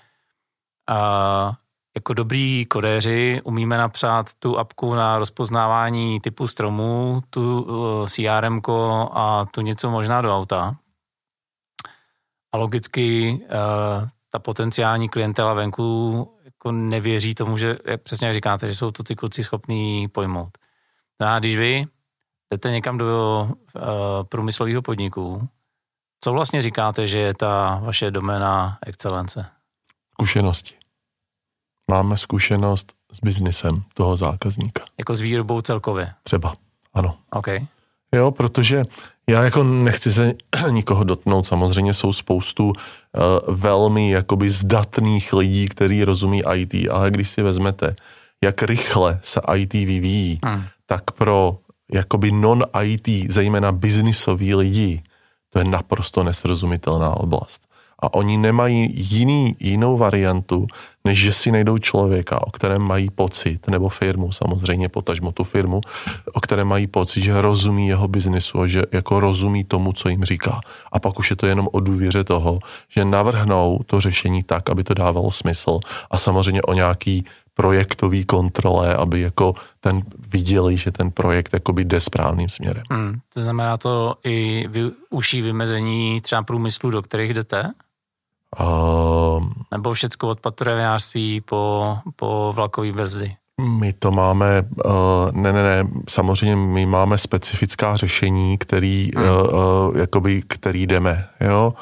[0.90, 1.54] uh,
[1.94, 8.60] jako dobrý kodéři umíme napsat tu apku na rozpoznávání typu stromů, tu uh, CRM
[9.12, 10.76] a tu něco možná do auta.
[12.52, 18.74] A logicky uh, ta potenciální klientela venku jako nevěří tomu, že přesně jak říkáte, že
[18.74, 20.58] jsou to ty kluci schopní pojmout.
[21.20, 21.86] No a když vy
[22.50, 23.82] jdete někam do uh,
[24.28, 25.48] průmyslového podniku,
[26.24, 29.46] co vlastně říkáte, že je ta vaše doména excelence?
[30.12, 30.79] Zkušenosti.
[31.90, 34.84] Máme zkušenost s biznisem toho zákazníka.
[34.98, 36.12] Jako s výrobou celkově?
[36.22, 36.52] Třeba,
[36.94, 37.16] ano.
[37.30, 37.46] OK.
[38.14, 38.84] Jo, protože
[39.28, 40.34] já jako nechci se
[40.70, 42.74] nikoho dotknout, samozřejmě jsou spoustu uh,
[43.54, 47.96] velmi jakoby zdatných lidí, kteří rozumí IT, ale když si vezmete,
[48.44, 50.64] jak rychle se IT vyvíjí, hmm.
[50.86, 51.58] tak pro
[51.92, 55.02] jakoby non-IT, zejména biznisový lidi,
[55.48, 57.69] to je naprosto nesrozumitelná oblast
[58.02, 60.66] a oni nemají jiný, jinou variantu,
[61.04, 65.80] než že si najdou člověka, o kterém mají pocit, nebo firmu samozřejmě, potažmo tu firmu,
[66.32, 70.24] o kterém mají pocit, že rozumí jeho biznisu a že jako rozumí tomu, co jim
[70.24, 70.60] říká.
[70.92, 72.58] A pak už je to jenom o důvěře toho,
[72.88, 78.96] že navrhnou to řešení tak, aby to dávalo smysl a samozřejmě o nějaký projektový kontrole,
[78.96, 82.82] aby jako ten viděli, že ten projekt jakoby jde správným směrem.
[82.90, 87.70] Hmm, to znamená to i vy, uší vymezení třeba průmyslu, do kterých jdete?
[88.60, 93.36] Uh, Nebo všecko od patrovinářství po, po vlakový brzdy?
[93.60, 94.92] My to máme, uh,
[95.32, 101.74] ne, ne, ne, samozřejmě my máme specifická řešení, který, uh, uh, jakoby, který jdeme, jo.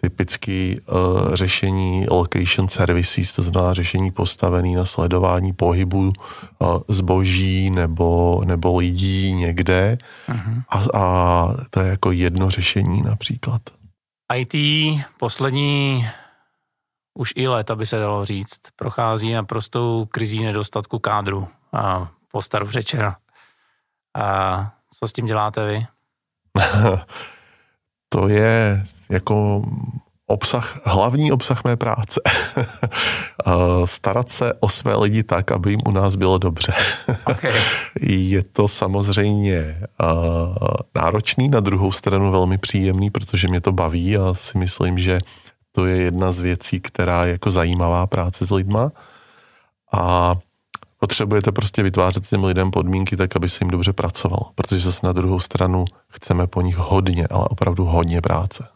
[0.00, 6.12] Typicky uh, řešení location services, to znamená řešení postavený na sledování pohybu
[6.58, 9.98] uh, zboží nebo, nebo lidí někde.
[10.28, 10.62] Uh-huh.
[10.68, 13.62] A, a to je jako jedno řešení například.
[14.34, 14.54] IT
[15.18, 16.08] poslední
[17.14, 23.14] už i let, aby se dalo říct, prochází naprostou krizí nedostatku kádru a postaru řečeno.
[24.16, 25.86] A co s tím děláte vy?
[28.08, 29.62] to je jako
[30.30, 32.20] obsah, hlavní obsah mé práce.
[33.84, 36.72] Starat se o své lidi tak, aby jim u nás bylo dobře.
[37.26, 37.52] Okay.
[38.00, 39.80] Je to samozřejmě
[40.94, 45.20] náročný, na druhou stranu velmi příjemný, protože mě to baví a si myslím, že
[45.72, 48.92] to je jedna z věcí, která je jako zajímavá práce s lidma.
[49.92, 50.34] A
[50.98, 55.12] potřebujete prostě vytvářet těm lidem podmínky tak, aby se jim dobře pracoval, protože zase na
[55.12, 58.68] druhou stranu chceme po nich hodně, ale opravdu hodně práce.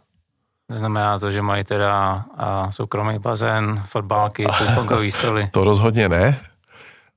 [0.70, 5.48] Znamená to, že mají teda a, soukromý bazén, fotbálky, pingpongový stoly?
[5.53, 6.40] To rozhodně ne.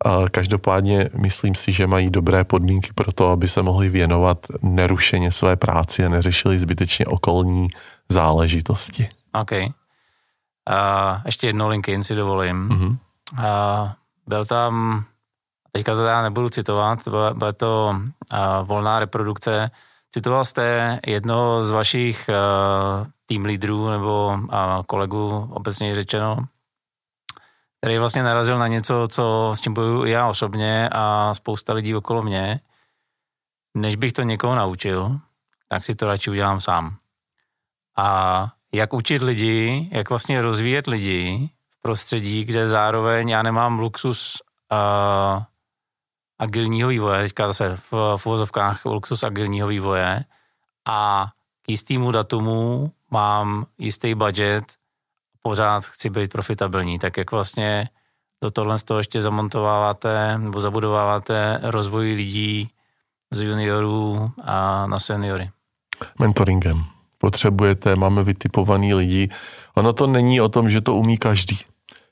[0.05, 5.31] A každopádně myslím si, že mají dobré podmínky pro to, aby se mohli věnovat nerušeně
[5.31, 7.67] své práci a neřešili zbytečně okolní
[8.09, 9.09] záležitosti.
[9.33, 9.51] OK.
[10.69, 12.69] A ještě jednou LinkedIn si dovolím.
[12.69, 12.97] Mm-hmm.
[13.45, 13.93] A
[14.27, 15.03] byl tam,
[15.71, 16.99] teďka to já nebudu citovat,
[17.33, 18.01] byla to
[18.63, 19.71] volná reprodukce.
[20.17, 26.37] Citoval jste jedno z vašich uh, tým lídrů nebo a, kolegů, obecně řečeno,
[27.79, 32.21] který vlastně narazil na něco, co, s čím bojuju já osobně a spousta lidí okolo
[32.21, 32.59] mě.
[33.75, 35.19] Než bych to někoho naučil,
[35.67, 36.95] tak si to radši udělám sám.
[37.97, 44.41] A jak učit lidi, jak vlastně rozvíjet lidi v prostředí, kde zároveň já nemám luxus
[44.71, 45.43] uh,
[46.39, 50.23] agilního vývoje, teďka zase v, v uvozovkách luxus agilního vývoje
[50.87, 51.27] a
[51.61, 54.63] k jistému datumu mám jistý budget,
[55.41, 57.89] pořád chci být profitabilní, tak jak vlastně
[58.41, 62.69] do tohle z toho ještě zamontováváte nebo zabudováváte rozvoj lidí
[63.31, 65.49] z juniorů a na seniory?
[66.19, 66.85] Mentoringem
[67.17, 69.29] potřebujete, máme vytipovaný lidi.
[69.75, 71.59] Ono to není o tom, že to umí každý.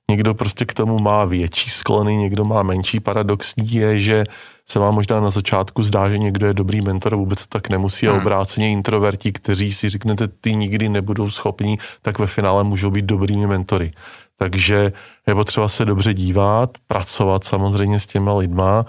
[0.10, 3.00] Někdo prostě k tomu má větší sklony, někdo má menší.
[3.00, 4.24] Paradoxní je, že
[4.66, 8.06] se vám možná na začátku zdá, že někdo je dobrý mentor, vůbec to tak nemusí.
[8.06, 8.16] Hmm.
[8.16, 13.06] A obráceně introverti, kteří si řeknete, ty nikdy nebudou schopní, tak ve finále můžou být
[13.06, 13.92] dobrými mentory.
[14.38, 14.92] Takže
[15.28, 18.86] je potřeba se dobře dívat, pracovat samozřejmě s těma lidma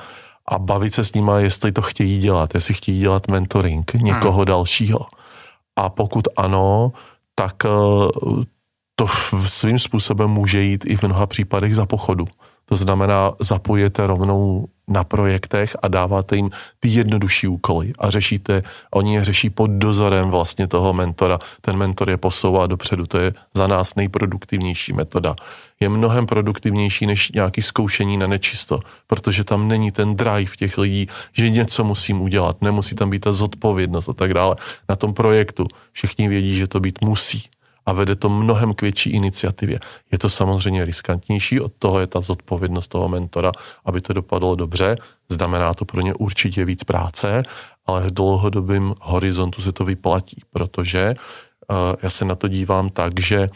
[0.49, 4.45] a bavit se s nima, jestli to chtějí dělat, jestli chtějí dělat mentoring někoho hmm.
[4.45, 5.07] dalšího.
[5.77, 6.93] A pokud ano,
[7.35, 7.69] tak eh,
[8.99, 9.07] to
[9.47, 12.27] svým způsobem může jít i v mnoha případech za pochodu.
[12.65, 19.15] To znamená, zapojete rovnou na projektech a dáváte jim ty jednodušší úkoly a řešíte, oni
[19.15, 21.39] je řeší pod dozorem vlastně toho mentora.
[21.61, 25.37] Ten mentor je posouvá dopředu, to je za nás nejproduktivnější metoda.
[25.81, 31.07] Je mnohem produktivnější než nějaký zkoušení na nečisto, protože tam není ten drive těch lidí,
[31.33, 34.57] že něco musím udělat, nemusí tam být ta zodpovědnost a tak dále.
[34.89, 37.43] Na tom projektu všichni vědí, že to být musí
[37.87, 39.81] a vede to mnohem k větší iniciativě.
[40.13, 43.53] Je to samozřejmě riskantnější, od toho je ta zodpovědnost toho mentora,
[43.85, 44.97] aby to dopadlo dobře.
[45.29, 47.43] Znamená to pro ně určitě víc práce,
[47.87, 53.21] ale v dlouhodobém horizontu se to vyplatí, protože uh, já se na to dívám tak,
[53.21, 53.49] že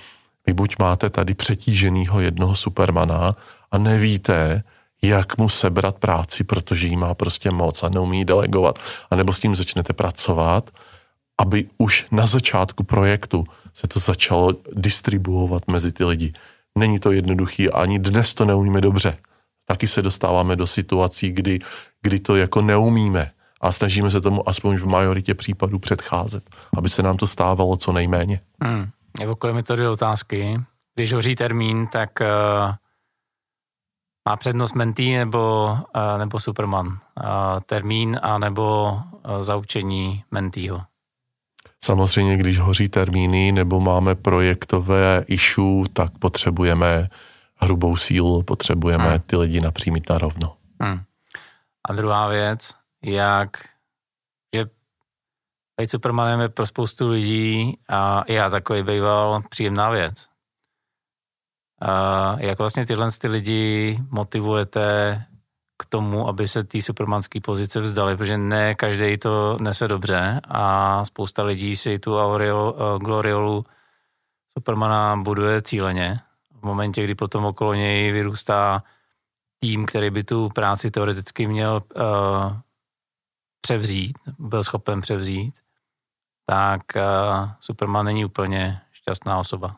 [0.47, 3.37] vy buď máte tady přetíženýho jednoho supermana
[3.71, 4.63] a nevíte,
[5.03, 8.79] jak mu sebrat práci, protože jí má prostě moc a neumí delegovat,
[9.11, 10.71] anebo s tím začnete pracovat,
[11.41, 16.33] aby už na začátku projektu se to začalo distribuovat mezi ty lidi.
[16.79, 19.19] Není to jednoduchý, ani dnes to neumíme dobře.
[19.67, 21.59] Taky se dostáváme do situací, kdy,
[22.03, 23.31] kdy to jako neumíme
[23.61, 27.93] a snažíme se tomu aspoň v majoritě případů předcházet, aby se nám to stávalo co
[27.93, 28.41] nejméně.
[28.63, 28.87] Hmm.
[29.21, 30.61] Evokuje mi to dvě otázky.
[30.95, 32.27] Když hoří termín, tak uh,
[34.29, 36.87] má přednost Mentý nebo, uh, nebo Superman?
[36.87, 36.95] Uh,
[37.67, 40.81] termín a nebo uh, zaučení Mentýho?
[41.85, 47.09] Samozřejmě, když hoří termíny nebo máme projektové issue, tak potřebujeme
[47.57, 49.21] hrubou sílu, potřebujeme hmm.
[49.21, 50.57] ty lidi napřímit na rovno.
[50.81, 51.01] Hmm.
[51.89, 53.51] A druhá věc, jak
[54.57, 54.65] že
[55.81, 60.27] být Supermanem je pro spoustu lidí a já takový býval příjemná věc.
[61.83, 65.25] A jak vlastně tyhle ty lidi motivujete
[65.81, 71.05] k tomu, aby se té supermanské pozice vzdali, protože ne každý to nese dobře a
[71.05, 73.65] spousta lidí si tu aureol, uh, gloriolu
[74.53, 76.21] Supermana buduje cíleně.
[76.61, 78.83] V momentě, kdy potom okolo něj vyrůstá
[79.61, 82.03] tým, který by tu práci teoreticky měl uh,
[83.61, 85.55] převzít, byl schopen převzít,
[86.47, 89.77] tak uh, Superman není úplně šťastná osoba.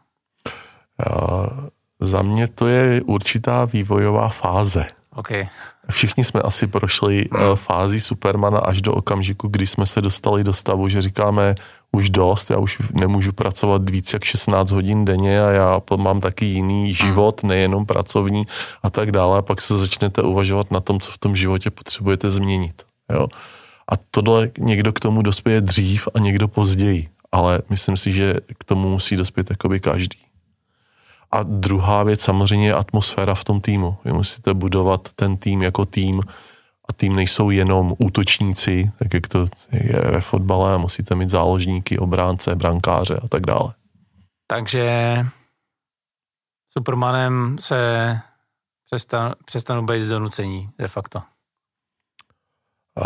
[0.99, 1.69] Uh,
[2.01, 5.02] za mě to je určitá vývojová fáze.
[5.17, 5.49] Okay.
[5.91, 10.53] Všichni jsme asi prošli uh, fázi Supermana až do okamžiku, kdy jsme se dostali do
[10.53, 11.55] stavu, že říkáme
[11.93, 16.45] už dost, já už nemůžu pracovat víc jak 16 hodin denně a já mám taky
[16.45, 18.47] jiný život, nejenom pracovní
[18.83, 19.39] a tak dále.
[19.39, 22.83] A pak se začnete uvažovat na tom, co v tom životě potřebujete změnit.
[23.13, 23.29] Jo?
[23.89, 27.09] A tohle někdo k tomu dospěje dřív a někdo později.
[27.33, 30.19] Ale myslím si, že k tomu musí dospět jakoby každý.
[31.33, 33.97] A druhá věc samozřejmě je atmosféra v tom týmu.
[34.05, 36.21] Vy musíte budovat ten tým jako tým
[36.89, 42.55] a tým nejsou jenom útočníci, tak jak to je ve fotbale, musíte mít záložníky, obránce,
[42.55, 43.73] brankáře a tak dále.
[44.47, 45.25] Takže
[46.73, 48.21] Supermanem se
[48.85, 51.23] přestan, přestanu být z donucení de facto.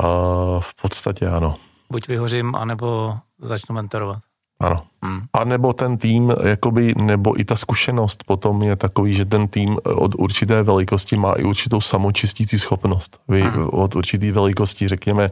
[0.02, 1.56] Uh, v podstatě ano.
[1.90, 4.22] Buď vyhořím, anebo začnu mentorovat.
[4.60, 4.82] Ano.
[5.02, 5.20] Hmm.
[5.32, 9.76] A nebo ten tým, jakoby, nebo i ta zkušenost potom je takový, že ten tým
[9.84, 13.20] od určité velikosti má i určitou samočistící schopnost.
[13.28, 13.68] Vy hmm.
[13.72, 15.30] od určité velikosti, řekněme,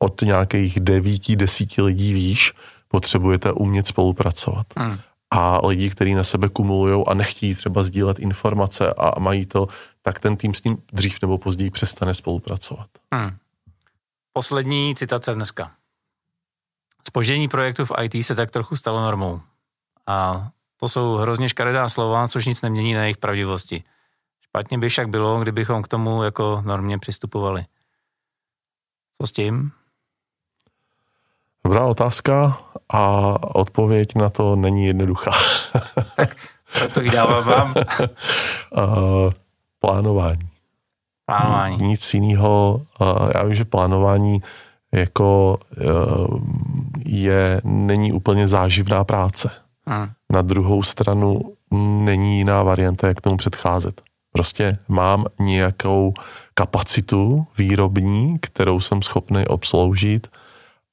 [0.00, 2.52] od nějakých devíti, desíti lidí výš,
[2.88, 4.66] potřebujete umět spolupracovat.
[4.76, 4.98] Hmm.
[5.30, 9.68] A lidi, kteří na sebe kumulují a nechtějí třeba sdílet informace a mají to,
[10.02, 12.86] tak ten tým s ním dřív nebo později přestane spolupracovat.
[13.14, 13.30] Hmm.
[14.32, 15.70] Poslední citace dneska.
[17.08, 19.40] Spoždění projektu v IT se tak trochu stalo normou.
[20.06, 23.84] A to jsou hrozně škaredá slova, což nic nemění na jejich pravdivosti.
[24.40, 27.64] Špatně by však bylo, kdybychom k tomu jako normě přistupovali.
[29.20, 29.70] Co s tím?
[31.64, 35.30] Dobrá otázka a odpověď na to není jednoduchá.
[36.16, 36.36] tak
[36.78, 37.74] proto ji dávám vám.
[38.72, 39.32] uh,
[39.78, 40.48] plánování.
[41.26, 41.76] Plánování.
[41.76, 42.82] Nic jiného.
[43.00, 44.40] Uh, já vím, že plánování
[44.92, 45.84] jako eh,
[47.12, 49.50] je, není úplně záživná práce.
[50.30, 51.40] Na druhou stranu
[52.04, 54.02] není jiná varianta, jak tomu předcházet.
[54.32, 56.14] Prostě mám nějakou
[56.54, 60.28] kapacitu výrobní, kterou jsem schopný obsloužit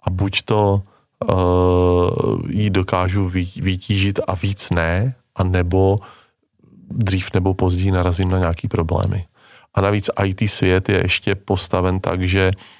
[0.03, 0.81] a buď to
[1.29, 5.99] uh, ji dokážu vytížit a víc ne, a nebo
[6.91, 9.25] dřív nebo později narazím na nějaký problémy.
[9.73, 12.78] A navíc IT svět je ještě postaven tak, že uh,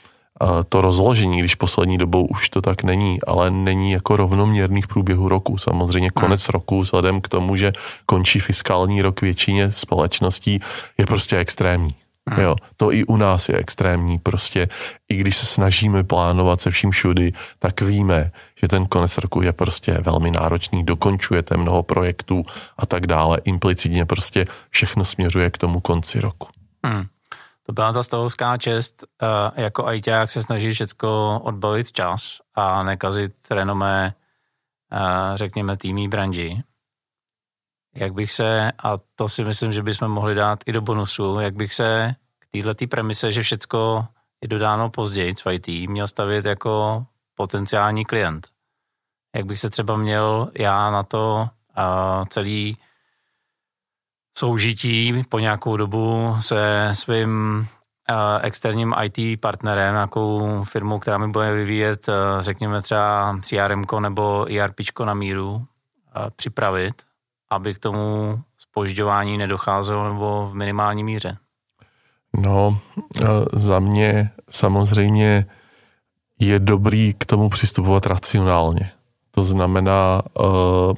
[0.70, 5.30] to rozložení, když poslední dobou už to tak není, ale není jako rovnoměrný v průběhu
[5.30, 5.58] roku.
[5.58, 6.52] Samozřejmě konec hmm.
[6.54, 7.74] roku vzhledem k tomu, že
[8.06, 10.60] končí fiskální rok většině společností,
[10.98, 11.96] je prostě extrémní.
[12.30, 12.44] Hmm.
[12.44, 14.20] Jo, to i u nás je extrémní.
[14.20, 14.68] Prostě
[15.10, 18.32] i když se snažíme plánovat se vším všudy, tak víme,
[18.62, 22.46] že ten konec roku je prostě velmi náročný, dokončujete mnoho projektů
[22.78, 23.38] a tak dále.
[23.44, 26.48] Implicitně prostě všechno směřuje k tomu konci roku.
[26.86, 27.06] Hmm
[27.70, 29.28] To byla ta stavovská čest, uh,
[29.64, 34.14] jako ajťák se snaží všechno odbavit čas a nekazit renomé,
[34.94, 36.64] uh, řekněme, týmí branži.
[37.96, 41.56] Jak bych se, a to si myslím, že bychom mohli dát i do bonusu, jak
[41.56, 44.08] bych se k této premise, že všecko
[44.42, 47.06] je dodáno později IT, měl stavět jako
[47.36, 48.48] potenciální klient.
[49.36, 52.78] Jak bych se třeba měl já na to uh, celý
[54.40, 57.58] soužití po nějakou dobu se svým
[58.10, 64.46] uh, externím IT partnerem, nějakou firmou, která mi bude vyvíjet, uh, řekněme třeba CRM nebo
[64.52, 64.76] ERP
[65.06, 65.62] na míru, uh,
[66.36, 66.94] připravit,
[67.50, 71.38] aby k tomu spožďování nedocházelo nebo v minimální míře.
[72.46, 72.80] No,
[73.54, 75.46] za mě samozřejmě
[76.40, 78.92] je dobrý k tomu přistupovat racionálně.
[79.32, 80.94] To znamená, uh,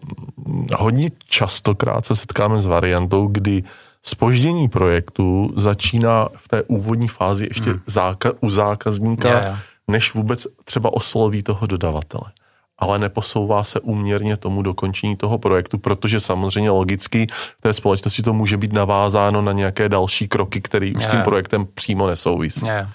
[0.78, 3.64] hodně častokrát se setkáme s variantou, kdy
[4.04, 7.80] spoždění projektu začíná v té úvodní fázi ještě hmm.
[7.88, 9.60] záka- u zákazníka, yeah, yeah.
[9.88, 12.32] než vůbec třeba osloví toho dodavatele.
[12.78, 17.28] Ale neposouvá se úměrně tomu dokončení toho projektu, protože samozřejmě logicky
[17.58, 21.04] v té společnosti to může být navázáno na nějaké další kroky, které yeah.
[21.04, 22.66] s tím projektem přímo nesouvisí.
[22.66, 22.90] Yeah.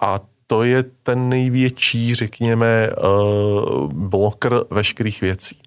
[0.00, 2.92] A to je ten největší, řekněme, eh,
[3.92, 5.58] blokr veškerých věcí.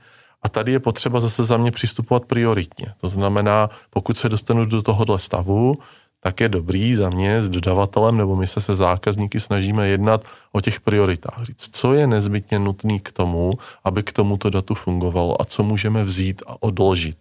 [0.42, 2.94] A tady je potřeba zase za mě přistupovat prioritně.
[3.02, 5.76] To znamená, pokud se dostanu do tohohle stavu,
[6.20, 10.62] tak je dobrý za mě s dodavatelem, nebo my se se zákazníky snažíme jednat o
[10.62, 11.44] těch prioritách.
[11.44, 13.54] Říct, co je nezbytně nutný k tomu,
[13.84, 17.18] aby k tomuto datu fungovalo a co můžeme vzít a odložit.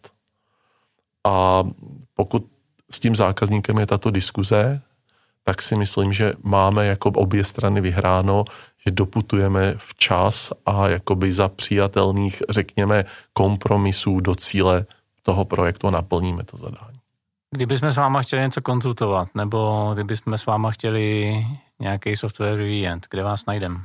[1.26, 1.64] A
[2.14, 2.46] pokud
[2.90, 4.80] s tím zákazníkem je tato diskuze,
[5.48, 8.44] tak si myslím, že máme jako obě strany vyhráno,
[8.86, 14.84] že doputujeme včas a jakoby za přijatelných, řekněme, kompromisů do cíle
[15.22, 16.98] toho projektu a naplníme to zadání.
[17.50, 21.46] Kdybychom s váma chtěli něco konzultovat, nebo kdybychom s váma chtěli
[21.80, 23.78] nějaký software vyvíjet, kde vás najdeme?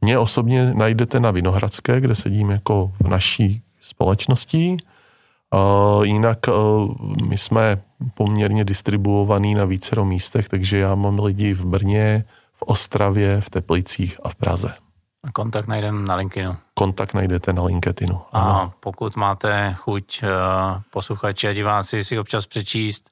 [0.00, 4.76] Mě osobně najdete na Vinohradské, kde sedím jako v naší společnosti.
[5.54, 6.94] Uh, jinak uh,
[7.26, 7.82] my jsme
[8.14, 14.16] poměrně distribuovaný na vícero místech, takže já mám lidi v Brně, v Ostravě, v Teplicích
[14.22, 14.74] a v Praze.
[15.24, 16.56] A kontakt najdeme na LinkedInu.
[16.74, 18.20] Kontakt najdete na LinkedInu.
[18.32, 18.60] Ano.
[18.60, 20.28] A pokud máte chuť uh,
[20.90, 23.10] posluchači a diváci si občas přečíst,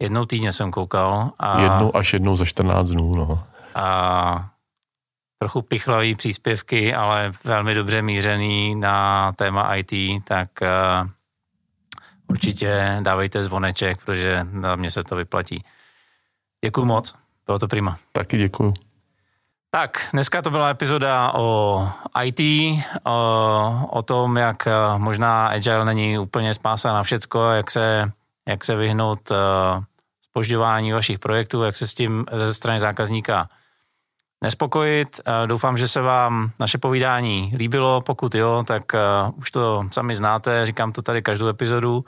[0.00, 1.30] jednou týdně jsem koukal.
[1.38, 3.42] A, jednou až jednou za 14 dnů, no.
[3.74, 4.48] A
[5.38, 9.92] trochu pichlavý příspěvky, ale velmi dobře mířený na téma IT,
[10.24, 11.08] tak uh,
[12.34, 15.64] určitě dávejte zvoneček, protože na mě se to vyplatí.
[16.64, 17.14] Děkuji moc,
[17.46, 17.96] bylo to prima.
[18.12, 18.74] Taky děkuji.
[19.70, 21.88] Tak, dneska to byla epizoda o
[22.24, 22.40] IT,
[23.06, 28.10] o, o tom, jak možná Agile není úplně spása na všecko, jak se,
[28.48, 29.36] jak se vyhnout uh,
[30.22, 33.48] spožďování vašich projektů, jak se s tím ze strany zákazníka
[34.42, 35.20] nespokojit.
[35.26, 38.82] Uh, doufám, že se vám naše povídání líbilo, pokud jo, tak
[39.36, 42.04] už to sami znáte, říkám to tady každou epizodu.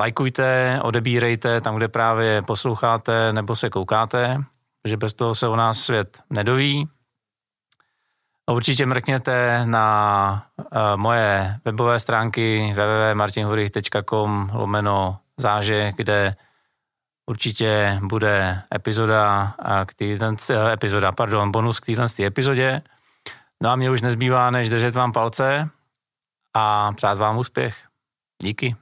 [0.00, 4.38] Lajkujte, odebírejte tam, kde právě posloucháte nebo se koukáte,
[4.82, 6.88] protože bez toho se o nás svět nedoví.
[8.50, 10.64] Určitě mrkněte na uh,
[10.96, 16.36] moje webové stránky www.martinhurich.com lomeno záže, kde
[17.26, 19.54] určitě bude epizoda,
[19.86, 22.82] k týden, eh, epizoda, pardon, bonus k této epizodě.
[23.62, 25.68] No a mě už nezbývá, než držet vám palce
[26.56, 27.76] a přát vám úspěch.
[28.42, 28.76] Díky.